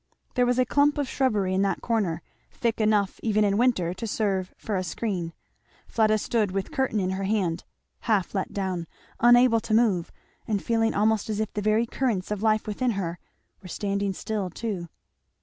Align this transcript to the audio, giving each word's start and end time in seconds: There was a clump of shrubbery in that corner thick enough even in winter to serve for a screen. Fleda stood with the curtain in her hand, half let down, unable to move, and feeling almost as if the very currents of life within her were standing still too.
There 0.33 0.47
was 0.47 0.57
a 0.57 0.65
clump 0.65 0.97
of 0.97 1.07
shrubbery 1.07 1.53
in 1.53 1.61
that 1.61 1.81
corner 1.83 2.23
thick 2.49 2.81
enough 2.81 3.19
even 3.21 3.43
in 3.43 3.55
winter 3.59 3.93
to 3.93 4.07
serve 4.07 4.51
for 4.57 4.75
a 4.75 4.83
screen. 4.83 5.31
Fleda 5.87 6.17
stood 6.17 6.49
with 6.49 6.65
the 6.65 6.71
curtain 6.71 6.99
in 6.99 7.11
her 7.11 7.25
hand, 7.25 7.65
half 7.99 8.33
let 8.33 8.51
down, 8.51 8.87
unable 9.19 9.59
to 9.59 9.75
move, 9.75 10.11
and 10.47 10.59
feeling 10.59 10.95
almost 10.95 11.29
as 11.29 11.39
if 11.39 11.53
the 11.53 11.61
very 11.61 11.85
currents 11.85 12.31
of 12.31 12.41
life 12.41 12.65
within 12.65 12.93
her 12.97 13.19
were 13.61 13.67
standing 13.67 14.11
still 14.13 14.49
too. 14.49 14.89